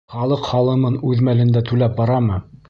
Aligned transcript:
Халыҡ 0.11 0.47
һалымын 0.53 0.97
үҙ 1.11 1.21
мәлендә 1.29 1.63
түләп 1.69 1.95
барамы? 2.01 2.41